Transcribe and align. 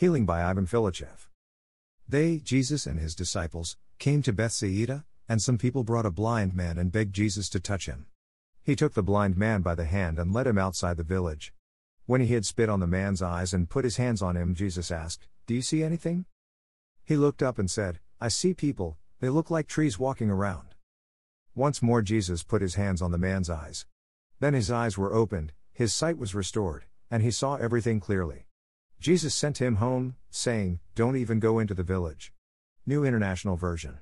Healing 0.00 0.24
by 0.24 0.42
Ivan 0.42 0.64
Filichev. 0.64 1.28
They, 2.08 2.38
Jesus 2.38 2.86
and 2.86 2.98
his 2.98 3.14
disciples, 3.14 3.76
came 3.98 4.22
to 4.22 4.32
Bethsaida, 4.32 5.04
and 5.28 5.42
some 5.42 5.58
people 5.58 5.84
brought 5.84 6.06
a 6.06 6.10
blind 6.10 6.54
man 6.54 6.78
and 6.78 6.90
begged 6.90 7.14
Jesus 7.14 7.50
to 7.50 7.60
touch 7.60 7.84
him. 7.84 8.06
He 8.62 8.74
took 8.74 8.94
the 8.94 9.02
blind 9.02 9.36
man 9.36 9.60
by 9.60 9.74
the 9.74 9.84
hand 9.84 10.18
and 10.18 10.32
led 10.32 10.46
him 10.46 10.56
outside 10.56 10.96
the 10.96 11.02
village. 11.02 11.52
When 12.06 12.22
he 12.22 12.32
had 12.32 12.46
spit 12.46 12.70
on 12.70 12.80
the 12.80 12.86
man's 12.86 13.20
eyes 13.20 13.52
and 13.52 13.68
put 13.68 13.84
his 13.84 13.98
hands 13.98 14.22
on 14.22 14.38
him, 14.38 14.54
Jesus 14.54 14.90
asked, 14.90 15.28
Do 15.46 15.52
you 15.52 15.60
see 15.60 15.82
anything? 15.82 16.24
He 17.04 17.16
looked 17.18 17.42
up 17.42 17.58
and 17.58 17.70
said, 17.70 18.00
I 18.22 18.28
see 18.28 18.54
people, 18.54 18.96
they 19.20 19.28
look 19.28 19.50
like 19.50 19.66
trees 19.66 19.98
walking 19.98 20.30
around. 20.30 20.76
Once 21.54 21.82
more, 21.82 22.00
Jesus 22.00 22.42
put 22.42 22.62
his 22.62 22.76
hands 22.76 23.02
on 23.02 23.10
the 23.10 23.18
man's 23.18 23.50
eyes. 23.50 23.84
Then 24.38 24.54
his 24.54 24.70
eyes 24.70 24.96
were 24.96 25.12
opened, 25.12 25.52
his 25.74 25.92
sight 25.92 26.16
was 26.16 26.34
restored, 26.34 26.86
and 27.10 27.22
he 27.22 27.30
saw 27.30 27.56
everything 27.56 28.00
clearly. 28.00 28.46
Jesus 29.00 29.34
sent 29.34 29.62
him 29.62 29.76
home, 29.76 30.16
saying, 30.28 30.78
Don't 30.94 31.16
even 31.16 31.40
go 31.40 31.58
into 31.58 31.72
the 31.72 31.82
village. 31.82 32.34
New 32.84 33.02
International 33.02 33.56
Version. 33.56 33.98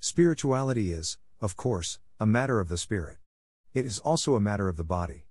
Spirituality 0.00 0.92
is, 0.92 1.18
of 1.40 1.56
course, 1.56 2.00
a 2.18 2.26
matter 2.26 2.58
of 2.58 2.68
the 2.68 2.76
spirit. 2.76 3.18
It 3.74 3.86
is 3.86 4.00
also 4.00 4.34
a 4.34 4.40
matter 4.40 4.68
of 4.68 4.76
the 4.76 4.82
body. 4.82 5.26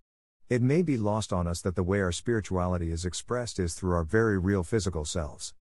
It 0.50 0.62
may 0.62 0.84
be 0.84 0.96
lost 0.96 1.34
on 1.34 1.48
us 1.48 1.60
that 1.64 1.76
the 1.76 1.84
way 1.84 2.00
our 2.00 2.14
spirituality 2.14 2.90
is 2.90 3.04
expressed 3.04 3.60
is 3.60 3.74
through 3.74 3.94
our 3.94 4.06
very 4.06 4.38
real 4.38 4.64
physical 4.64 5.04
selves. 5.04 5.54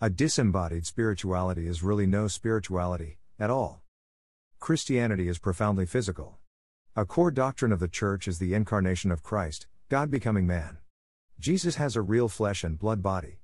A 0.00 0.08
disembodied 0.08 0.86
spirituality 0.86 1.66
is 1.66 1.82
really 1.82 2.06
no 2.06 2.28
spirituality, 2.28 3.18
at 3.38 3.50
all. 3.50 3.82
Christianity 4.58 5.28
is 5.28 5.38
profoundly 5.38 5.84
physical. 5.84 6.38
A 6.96 7.04
core 7.04 7.30
doctrine 7.30 7.72
of 7.72 7.80
the 7.80 7.88
Church 7.88 8.26
is 8.26 8.38
the 8.38 8.54
incarnation 8.54 9.10
of 9.10 9.22
Christ, 9.22 9.66
God 9.90 10.10
becoming 10.10 10.46
man. 10.46 10.78
Jesus 11.40 11.76
has 11.76 11.96
a 11.96 12.02
real 12.02 12.28
flesh 12.28 12.62
and 12.64 12.78
blood 12.78 13.02
body. 13.02 13.38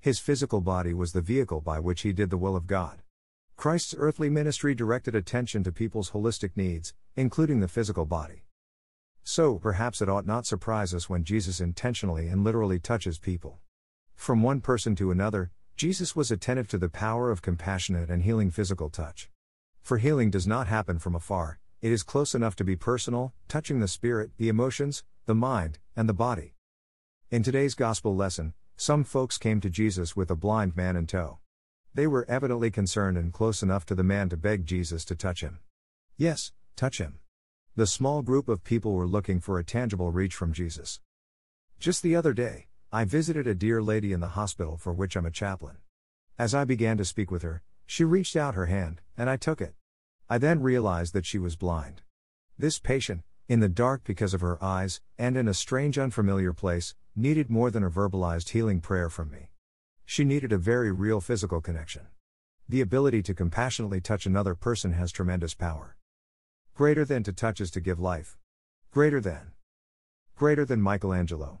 His 0.00 0.18
physical 0.18 0.60
body 0.60 0.92
was 0.92 1.12
the 1.12 1.20
vehicle 1.20 1.60
by 1.60 1.78
which 1.78 2.00
he 2.00 2.12
did 2.12 2.28
the 2.28 2.36
will 2.36 2.56
of 2.56 2.66
God. 2.66 3.02
Christ's 3.54 3.94
earthly 3.96 4.28
ministry 4.28 4.74
directed 4.74 5.14
attention 5.14 5.62
to 5.62 5.70
people's 5.70 6.10
holistic 6.10 6.56
needs, 6.56 6.92
including 7.14 7.60
the 7.60 7.68
physical 7.68 8.04
body. 8.04 8.42
So, 9.22 9.60
perhaps 9.60 10.02
it 10.02 10.08
ought 10.08 10.26
not 10.26 10.44
surprise 10.44 10.92
us 10.92 11.08
when 11.08 11.22
Jesus 11.22 11.60
intentionally 11.60 12.26
and 12.26 12.42
literally 12.42 12.80
touches 12.80 13.20
people. 13.20 13.60
From 14.16 14.42
one 14.42 14.60
person 14.60 14.96
to 14.96 15.12
another, 15.12 15.52
Jesus 15.76 16.16
was 16.16 16.32
attentive 16.32 16.66
to 16.70 16.78
the 16.78 16.88
power 16.88 17.30
of 17.30 17.42
compassionate 17.42 18.10
and 18.10 18.24
healing 18.24 18.50
physical 18.50 18.90
touch. 18.90 19.30
For 19.82 19.98
healing 19.98 20.32
does 20.32 20.48
not 20.48 20.66
happen 20.66 20.98
from 20.98 21.14
afar, 21.14 21.60
it 21.80 21.92
is 21.92 22.02
close 22.02 22.34
enough 22.34 22.56
to 22.56 22.64
be 22.64 22.74
personal, 22.74 23.34
touching 23.46 23.78
the 23.78 23.86
spirit, 23.86 24.32
the 24.36 24.48
emotions, 24.48 25.04
the 25.26 25.34
mind, 25.36 25.78
and 25.94 26.08
the 26.08 26.12
body. 26.12 26.55
In 27.36 27.42
today's 27.42 27.74
gospel 27.74 28.16
lesson, 28.16 28.54
some 28.78 29.04
folks 29.04 29.36
came 29.36 29.60
to 29.60 29.68
Jesus 29.68 30.16
with 30.16 30.30
a 30.30 30.34
blind 30.34 30.74
man 30.74 30.96
in 30.96 31.06
tow. 31.06 31.38
They 31.92 32.06
were 32.06 32.24
evidently 32.30 32.70
concerned 32.70 33.18
and 33.18 33.30
close 33.30 33.62
enough 33.62 33.84
to 33.86 33.94
the 33.94 34.02
man 34.02 34.30
to 34.30 34.38
beg 34.38 34.64
Jesus 34.64 35.04
to 35.04 35.14
touch 35.14 35.42
him. 35.42 35.58
Yes, 36.16 36.52
touch 36.76 36.96
him. 36.96 37.18
The 37.74 37.86
small 37.86 38.22
group 38.22 38.48
of 38.48 38.64
people 38.64 38.94
were 38.94 39.06
looking 39.06 39.38
for 39.38 39.58
a 39.58 39.64
tangible 39.64 40.12
reach 40.12 40.34
from 40.34 40.54
Jesus. 40.54 41.00
Just 41.78 42.02
the 42.02 42.16
other 42.16 42.32
day, 42.32 42.68
I 42.90 43.04
visited 43.04 43.46
a 43.46 43.54
dear 43.54 43.82
lady 43.82 44.14
in 44.14 44.20
the 44.20 44.28
hospital 44.28 44.78
for 44.78 44.94
which 44.94 45.14
I'm 45.14 45.26
a 45.26 45.30
chaplain. 45.30 45.76
As 46.38 46.54
I 46.54 46.64
began 46.64 46.96
to 46.96 47.04
speak 47.04 47.30
with 47.30 47.42
her, 47.42 47.62
she 47.84 48.02
reached 48.02 48.36
out 48.36 48.54
her 48.54 48.64
hand, 48.64 49.02
and 49.14 49.28
I 49.28 49.36
took 49.36 49.60
it. 49.60 49.74
I 50.30 50.38
then 50.38 50.62
realized 50.62 51.12
that 51.12 51.26
she 51.26 51.38
was 51.38 51.54
blind. 51.54 52.00
This 52.58 52.78
patient, 52.78 53.24
in 53.48 53.60
the 53.60 53.68
dark 53.68 54.02
because 54.04 54.34
of 54.34 54.40
her 54.40 54.62
eyes, 54.62 55.00
and 55.18 55.36
in 55.36 55.46
a 55.46 55.54
strange 55.54 55.98
unfamiliar 55.98 56.52
place, 56.52 56.94
needed 57.14 57.48
more 57.48 57.70
than 57.70 57.84
a 57.84 57.90
verbalized 57.90 58.48
healing 58.50 58.80
prayer 58.80 59.08
from 59.08 59.30
me. 59.30 59.50
She 60.04 60.24
needed 60.24 60.52
a 60.52 60.58
very 60.58 60.90
real 60.90 61.20
physical 61.20 61.60
connection. 61.60 62.06
The 62.68 62.80
ability 62.80 63.22
to 63.22 63.34
compassionately 63.34 64.00
touch 64.00 64.26
another 64.26 64.54
person 64.54 64.92
has 64.92 65.12
tremendous 65.12 65.54
power. 65.54 65.96
Greater 66.74 67.04
than 67.04 67.22
to 67.22 67.32
touch 67.32 67.60
is 67.60 67.70
to 67.70 67.80
give 67.80 68.00
life. 68.00 68.36
Greater 68.90 69.20
than. 69.20 69.52
Greater 70.34 70.64
than 70.64 70.82
Michelangelo. 70.82 71.60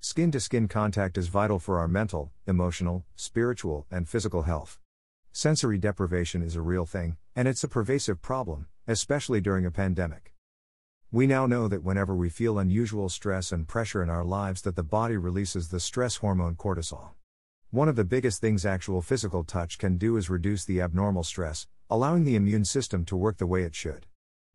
Skin 0.00 0.30
to 0.32 0.40
skin 0.40 0.68
contact 0.68 1.16
is 1.16 1.28
vital 1.28 1.58
for 1.58 1.78
our 1.78 1.88
mental, 1.88 2.32
emotional, 2.46 3.04
spiritual, 3.14 3.86
and 3.90 4.08
physical 4.08 4.42
health. 4.42 4.78
Sensory 5.32 5.78
deprivation 5.78 6.42
is 6.42 6.56
a 6.56 6.60
real 6.60 6.86
thing, 6.86 7.16
and 7.34 7.46
it's 7.48 7.64
a 7.64 7.68
pervasive 7.68 8.20
problem, 8.20 8.66
especially 8.86 9.40
during 9.40 9.64
a 9.64 9.70
pandemic. 9.70 10.35
We 11.12 11.28
now 11.28 11.46
know 11.46 11.68
that 11.68 11.84
whenever 11.84 12.16
we 12.16 12.28
feel 12.28 12.58
unusual 12.58 13.08
stress 13.08 13.52
and 13.52 13.68
pressure 13.68 14.02
in 14.02 14.10
our 14.10 14.24
lives 14.24 14.62
that 14.62 14.74
the 14.74 14.82
body 14.82 15.16
releases 15.16 15.68
the 15.68 15.78
stress 15.78 16.16
hormone 16.16 16.56
cortisol. 16.56 17.10
One 17.70 17.88
of 17.88 17.94
the 17.94 18.04
biggest 18.04 18.40
things 18.40 18.66
actual 18.66 19.00
physical 19.02 19.44
touch 19.44 19.78
can 19.78 19.98
do 19.98 20.16
is 20.16 20.28
reduce 20.28 20.64
the 20.64 20.80
abnormal 20.80 21.22
stress, 21.22 21.68
allowing 21.88 22.24
the 22.24 22.34
immune 22.34 22.64
system 22.64 23.04
to 23.04 23.16
work 23.16 23.36
the 23.36 23.46
way 23.46 23.62
it 23.62 23.74
should. 23.74 24.06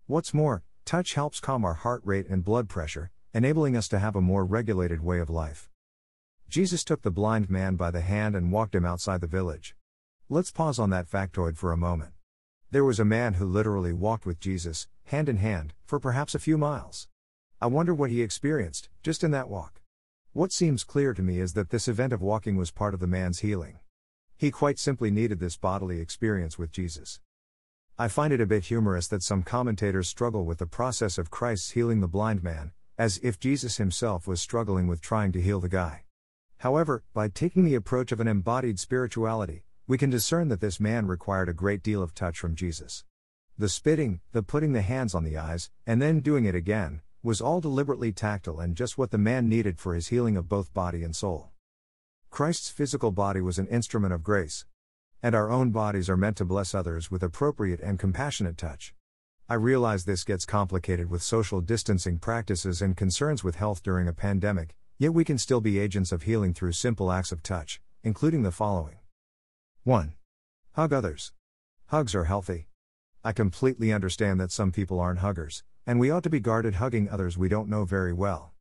What's 0.07 0.33
more, 0.33 0.63
touch 0.83 1.13
helps 1.13 1.39
calm 1.39 1.63
our 1.63 1.75
heart 1.75 2.01
rate 2.03 2.27
and 2.27 2.43
blood 2.43 2.67
pressure, 2.67 3.11
enabling 3.33 3.77
us 3.77 3.87
to 3.87 3.99
have 3.99 4.17
a 4.17 4.21
more 4.21 4.43
regulated 4.43 5.01
way 5.01 5.19
of 5.19 5.29
life. 5.29 5.69
Jesus 6.49 6.83
took 6.83 7.01
the 7.01 7.11
blind 7.11 7.49
man 7.49 7.77
by 7.77 7.91
the 7.91 8.01
hand 8.01 8.35
and 8.35 8.51
walked 8.51 8.75
him 8.75 8.83
outside 8.85 9.21
the 9.21 9.27
village. 9.27 9.73
Let's 10.27 10.51
pause 10.51 10.79
on 10.79 10.89
that 10.89 11.09
factoid 11.09 11.55
for 11.55 11.71
a 11.71 11.77
moment. 11.77 12.11
There 12.71 12.83
was 12.83 12.99
a 12.99 13.05
man 13.05 13.35
who 13.35 13.45
literally 13.45 13.93
walked 13.93 14.25
with 14.25 14.39
Jesus, 14.39 14.87
hand 15.11 15.27
in 15.27 15.37
hand, 15.37 15.73
for 15.85 15.99
perhaps 15.99 16.33
a 16.33 16.39
few 16.39 16.57
miles. 16.57 17.09
I 17.59 17.67
wonder 17.67 17.93
what 17.93 18.11
he 18.11 18.21
experienced, 18.21 18.87
just 19.03 19.25
in 19.25 19.31
that 19.31 19.49
walk. 19.49 19.81
What 20.31 20.53
seems 20.53 20.85
clear 20.85 21.13
to 21.13 21.21
me 21.21 21.41
is 21.41 21.51
that 21.53 21.69
this 21.69 21.89
event 21.89 22.13
of 22.13 22.21
walking 22.21 22.55
was 22.55 22.71
part 22.71 22.93
of 22.93 23.01
the 23.01 23.07
man's 23.07 23.39
healing. 23.39 23.79
He 24.37 24.51
quite 24.51 24.79
simply 24.79 25.11
needed 25.11 25.41
this 25.41 25.57
bodily 25.57 25.99
experience 25.99 26.57
with 26.57 26.71
Jesus. 26.71 27.19
I 27.99 28.07
find 28.07 28.31
it 28.31 28.39
a 28.39 28.45
bit 28.45 28.63
humorous 28.63 29.09
that 29.09 29.21
some 29.21 29.43
commentators 29.43 30.07
struggle 30.07 30.45
with 30.45 30.59
the 30.59 30.65
process 30.65 31.17
of 31.17 31.29
Christ's 31.29 31.71
healing 31.71 31.99
the 31.99 32.07
blind 32.07 32.41
man, 32.41 32.71
as 32.97 33.19
if 33.21 33.37
Jesus 33.37 33.75
himself 33.75 34.25
was 34.25 34.39
struggling 34.39 34.87
with 34.87 35.01
trying 35.01 35.33
to 35.33 35.41
heal 35.41 35.59
the 35.59 35.67
guy. 35.67 36.05
However, 36.59 37.03
by 37.13 37.27
taking 37.27 37.65
the 37.65 37.75
approach 37.75 38.13
of 38.13 38.21
an 38.21 38.29
embodied 38.29 38.79
spirituality, 38.79 39.65
we 39.87 39.97
can 39.97 40.09
discern 40.09 40.47
that 40.47 40.61
this 40.61 40.79
man 40.79 41.05
required 41.05 41.49
a 41.49 41.53
great 41.53 41.83
deal 41.83 42.01
of 42.01 42.15
touch 42.15 42.39
from 42.39 42.55
Jesus. 42.55 43.03
The 43.61 43.69
spitting, 43.69 44.21
the 44.31 44.41
putting 44.41 44.73
the 44.73 44.81
hands 44.81 45.13
on 45.13 45.23
the 45.23 45.37
eyes, 45.37 45.69
and 45.85 46.01
then 46.01 46.21
doing 46.21 46.45
it 46.45 46.55
again, 46.55 47.01
was 47.21 47.41
all 47.41 47.61
deliberately 47.61 48.11
tactile 48.11 48.59
and 48.59 48.75
just 48.75 48.97
what 48.97 49.11
the 49.11 49.19
man 49.19 49.47
needed 49.47 49.77
for 49.77 49.93
his 49.93 50.07
healing 50.07 50.35
of 50.35 50.49
both 50.49 50.73
body 50.73 51.03
and 51.03 51.15
soul. 51.15 51.51
Christ's 52.31 52.71
physical 52.71 53.11
body 53.11 53.39
was 53.39 53.59
an 53.59 53.67
instrument 53.67 54.15
of 54.15 54.23
grace. 54.23 54.65
And 55.21 55.35
our 55.35 55.51
own 55.51 55.69
bodies 55.69 56.09
are 56.09 56.17
meant 56.17 56.37
to 56.37 56.43
bless 56.43 56.73
others 56.73 57.11
with 57.11 57.21
appropriate 57.21 57.79
and 57.81 57.99
compassionate 57.99 58.57
touch. 58.57 58.95
I 59.47 59.53
realize 59.53 60.05
this 60.05 60.23
gets 60.23 60.43
complicated 60.43 61.11
with 61.11 61.21
social 61.21 61.61
distancing 61.61 62.17
practices 62.17 62.81
and 62.81 62.97
concerns 62.97 63.43
with 63.43 63.57
health 63.57 63.83
during 63.83 64.07
a 64.07 64.11
pandemic, 64.11 64.73
yet 64.97 65.13
we 65.13 65.23
can 65.23 65.37
still 65.37 65.61
be 65.61 65.77
agents 65.77 66.11
of 66.11 66.23
healing 66.23 66.55
through 66.55 66.71
simple 66.71 67.11
acts 67.11 67.31
of 67.31 67.43
touch, 67.43 67.79
including 68.01 68.41
the 68.41 68.49
following 68.49 68.97
1. 69.83 70.15
Hug 70.71 70.91
others. 70.91 71.31
Hugs 71.89 72.15
are 72.15 72.23
healthy. 72.23 72.65
I 73.23 73.33
completely 73.33 73.93
understand 73.93 74.39
that 74.39 74.51
some 74.51 74.71
people 74.71 74.99
aren't 74.99 75.19
huggers, 75.19 75.63
and 75.85 75.99
we 75.99 76.09
ought 76.09 76.23
to 76.23 76.29
be 76.29 76.39
guarded 76.39 76.75
hugging 76.75 77.07
others 77.07 77.37
we 77.37 77.49
don't 77.49 77.69
know 77.69 77.85
very 77.85 78.13
well. 78.13 78.53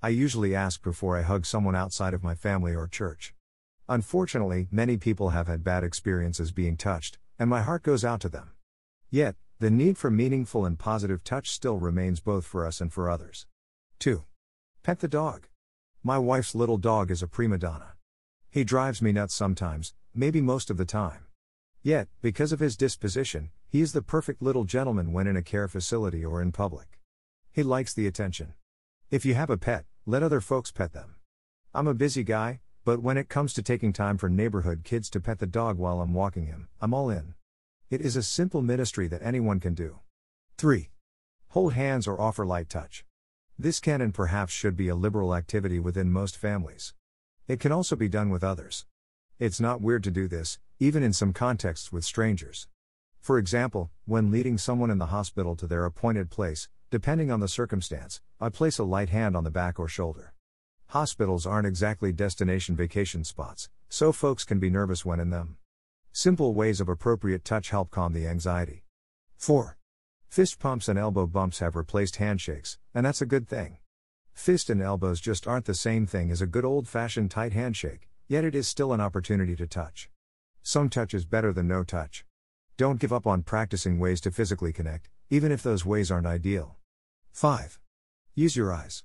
I 0.00 0.10
usually 0.10 0.54
ask 0.54 0.84
before 0.84 1.16
I 1.16 1.22
hug 1.22 1.44
someone 1.44 1.74
outside 1.74 2.14
of 2.14 2.22
my 2.22 2.36
family 2.36 2.76
or 2.76 2.86
church. 2.86 3.34
Unfortunately, 3.88 4.68
many 4.70 4.96
people 4.98 5.30
have 5.30 5.48
had 5.48 5.64
bad 5.64 5.82
experiences 5.82 6.52
being 6.52 6.76
touched, 6.76 7.18
and 7.40 7.50
my 7.50 7.62
heart 7.62 7.82
goes 7.82 8.04
out 8.04 8.20
to 8.20 8.28
them. 8.28 8.52
Yet, 9.10 9.34
the 9.58 9.68
need 9.68 9.98
for 9.98 10.12
meaningful 10.12 10.64
and 10.64 10.78
positive 10.78 11.24
touch 11.24 11.50
still 11.50 11.78
remains 11.80 12.20
both 12.20 12.46
for 12.46 12.64
us 12.64 12.80
and 12.80 12.92
for 12.92 13.10
others. 13.10 13.46
2. 13.98 14.22
Pet 14.84 15.00
the 15.00 15.08
dog. 15.08 15.48
My 16.04 16.18
wife's 16.18 16.54
little 16.54 16.78
dog 16.78 17.10
is 17.10 17.20
a 17.20 17.26
prima 17.26 17.58
donna. 17.58 17.94
He 18.48 18.62
drives 18.62 19.02
me 19.02 19.10
nuts 19.10 19.34
sometimes, 19.34 19.92
maybe 20.14 20.40
most 20.40 20.70
of 20.70 20.76
the 20.76 20.84
time. 20.84 21.26
Yet, 21.82 22.06
because 22.22 22.52
of 22.52 22.60
his 22.60 22.76
disposition, 22.76 23.50
he 23.74 23.80
is 23.80 23.92
the 23.92 24.02
perfect 24.02 24.40
little 24.40 24.62
gentleman 24.62 25.12
when 25.12 25.26
in 25.26 25.36
a 25.36 25.42
care 25.42 25.66
facility 25.66 26.24
or 26.24 26.40
in 26.40 26.52
public. 26.52 27.00
He 27.50 27.64
likes 27.64 27.92
the 27.92 28.06
attention. 28.06 28.54
If 29.10 29.26
you 29.26 29.34
have 29.34 29.50
a 29.50 29.56
pet, 29.56 29.84
let 30.06 30.22
other 30.22 30.40
folks 30.40 30.70
pet 30.70 30.92
them. 30.92 31.16
I'm 31.74 31.88
a 31.88 31.92
busy 31.92 32.22
guy, 32.22 32.60
but 32.84 33.02
when 33.02 33.16
it 33.16 33.28
comes 33.28 33.52
to 33.54 33.64
taking 33.64 33.92
time 33.92 34.16
for 34.16 34.28
neighborhood 34.28 34.82
kids 34.84 35.10
to 35.10 35.20
pet 35.20 35.40
the 35.40 35.48
dog 35.48 35.76
while 35.76 36.00
I'm 36.00 36.14
walking 36.14 36.46
him, 36.46 36.68
I'm 36.80 36.94
all 36.94 37.10
in. 37.10 37.34
It 37.90 38.00
is 38.00 38.14
a 38.14 38.22
simple 38.22 38.62
ministry 38.62 39.08
that 39.08 39.24
anyone 39.24 39.58
can 39.58 39.74
do. 39.74 39.98
3. 40.56 40.90
Hold 41.48 41.72
hands 41.72 42.06
or 42.06 42.20
offer 42.20 42.46
light 42.46 42.68
touch. 42.68 43.04
This 43.58 43.80
can 43.80 44.00
and 44.00 44.14
perhaps 44.14 44.52
should 44.52 44.76
be 44.76 44.86
a 44.86 44.94
liberal 44.94 45.34
activity 45.34 45.80
within 45.80 46.12
most 46.12 46.36
families. 46.36 46.94
It 47.48 47.58
can 47.58 47.72
also 47.72 47.96
be 47.96 48.08
done 48.08 48.30
with 48.30 48.44
others. 48.44 48.86
It's 49.40 49.60
not 49.60 49.80
weird 49.80 50.04
to 50.04 50.12
do 50.12 50.28
this, 50.28 50.60
even 50.78 51.02
in 51.02 51.12
some 51.12 51.32
contexts 51.32 51.90
with 51.90 52.04
strangers. 52.04 52.68
For 53.24 53.38
example, 53.38 53.90
when 54.04 54.30
leading 54.30 54.58
someone 54.58 54.90
in 54.90 54.98
the 54.98 55.06
hospital 55.06 55.56
to 55.56 55.66
their 55.66 55.86
appointed 55.86 56.28
place, 56.28 56.68
depending 56.90 57.30
on 57.30 57.40
the 57.40 57.48
circumstance, 57.48 58.20
I 58.38 58.50
place 58.50 58.78
a 58.78 58.84
light 58.84 59.08
hand 59.08 59.34
on 59.34 59.44
the 59.44 59.50
back 59.50 59.80
or 59.80 59.88
shoulder. 59.88 60.34
Hospitals 60.88 61.46
aren't 61.46 61.66
exactly 61.66 62.12
destination 62.12 62.76
vacation 62.76 63.24
spots, 63.24 63.70
so 63.88 64.12
folks 64.12 64.44
can 64.44 64.58
be 64.58 64.68
nervous 64.68 65.06
when 65.06 65.20
in 65.20 65.30
them. 65.30 65.56
Simple 66.12 66.52
ways 66.52 66.82
of 66.82 66.88
appropriate 66.90 67.46
touch 67.46 67.70
help 67.70 67.90
calm 67.90 68.12
the 68.12 68.26
anxiety. 68.26 68.84
4. 69.38 69.78
Fist 70.28 70.58
pumps 70.58 70.86
and 70.86 70.98
elbow 70.98 71.26
bumps 71.26 71.60
have 71.60 71.76
replaced 71.76 72.16
handshakes, 72.16 72.76
and 72.92 73.06
that's 73.06 73.22
a 73.22 73.32
good 73.34 73.48
thing. 73.48 73.78
Fist 74.34 74.68
and 74.68 74.82
elbows 74.82 75.18
just 75.18 75.48
aren't 75.48 75.64
the 75.64 75.72
same 75.72 76.06
thing 76.06 76.30
as 76.30 76.42
a 76.42 76.46
good 76.46 76.66
old 76.66 76.86
fashioned 76.86 77.30
tight 77.30 77.54
handshake, 77.54 78.06
yet 78.28 78.44
it 78.44 78.54
is 78.54 78.68
still 78.68 78.92
an 78.92 79.00
opportunity 79.00 79.56
to 79.56 79.66
touch. 79.66 80.10
Some 80.62 80.90
touch 80.90 81.14
is 81.14 81.24
better 81.24 81.54
than 81.54 81.66
no 81.66 81.84
touch. 81.84 82.26
Don't 82.76 82.98
give 82.98 83.12
up 83.12 83.24
on 83.24 83.42
practicing 83.42 84.00
ways 84.00 84.20
to 84.22 84.32
physically 84.32 84.72
connect, 84.72 85.08
even 85.30 85.52
if 85.52 85.62
those 85.62 85.86
ways 85.86 86.10
aren't 86.10 86.26
ideal. 86.26 86.76
5. 87.30 87.78
Use 88.34 88.56
your 88.56 88.72
eyes. 88.72 89.04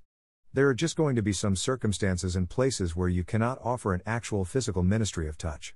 There 0.52 0.68
are 0.68 0.74
just 0.74 0.96
going 0.96 1.16
to 1.16 1.22
be 1.22 1.34
some 1.34 1.56
circumstances 1.56 2.36
and 2.36 2.50
places 2.50 2.96
where 2.96 3.10
you 3.10 3.24
cannot 3.24 3.60
offer 3.64 3.94
an 3.94 4.02
actual 4.08 4.44
physical 4.44 4.82
ministry 4.82 5.28
of 5.28 5.38
touch. 5.38 5.76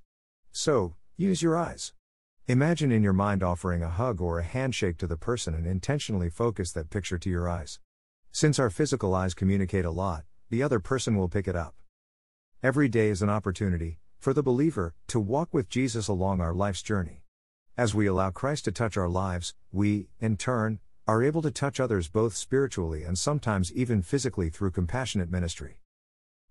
So, 0.51 0.95
use 1.17 1.43
your 1.43 1.55
eyes. 1.55 1.93
Imagine 2.47 2.91
in 2.91 3.03
your 3.03 3.13
mind 3.13 3.43
offering 3.43 3.83
a 3.83 3.89
hug 3.89 4.19
or 4.19 4.39
a 4.39 4.43
handshake 4.43 4.97
to 4.97 5.05
the 5.05 5.15
person 5.15 5.53
and 5.53 5.67
intentionally 5.67 6.31
focus 6.31 6.71
that 6.71 6.89
picture 6.89 7.19
to 7.19 7.29
your 7.29 7.47
eyes. 7.47 7.79
Since 8.31 8.57
our 8.57 8.71
physical 8.71 9.13
eyes 9.13 9.35
communicate 9.35 9.85
a 9.85 9.91
lot, 9.91 10.23
the 10.49 10.63
other 10.63 10.79
person 10.79 11.15
will 11.15 11.29
pick 11.29 11.47
it 11.47 11.55
up. 11.55 11.75
Every 12.63 12.89
day 12.89 13.09
is 13.09 13.21
an 13.21 13.29
opportunity, 13.29 13.99
for 14.17 14.33
the 14.33 14.41
believer, 14.41 14.95
to 15.09 15.19
walk 15.19 15.53
with 15.53 15.69
Jesus 15.69 16.07
along 16.07 16.41
our 16.41 16.55
life's 16.55 16.81
journey. 16.81 17.22
As 17.75 17.95
we 17.95 18.05
allow 18.05 18.29
Christ 18.29 18.65
to 18.65 18.71
touch 18.71 18.97
our 18.97 19.09
lives, 19.09 19.55
we, 19.71 20.05
in 20.19 20.37
turn, 20.37 20.79
are 21.07 21.23
able 21.23 21.41
to 21.41 21.49
touch 21.49 21.79
others 21.79 22.07
both 22.07 22.35
spiritually 22.35 23.01
and 23.01 23.17
sometimes 23.17 23.73
even 23.73 24.03
physically 24.03 24.51
through 24.51 24.69
compassionate 24.69 25.31
ministry. 25.31 25.79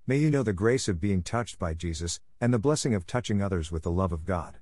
May 0.04 0.16
you 0.16 0.32
know 0.32 0.42
the 0.42 0.52
grace 0.52 0.88
of 0.88 1.00
being 1.00 1.22
touched 1.22 1.60
by 1.60 1.74
Jesus, 1.74 2.18
and 2.40 2.52
the 2.52 2.58
blessing 2.58 2.92
of 2.92 3.06
touching 3.06 3.40
others 3.40 3.70
with 3.70 3.84
the 3.84 3.90
love 3.92 4.10
of 4.10 4.24
God. 4.24 4.58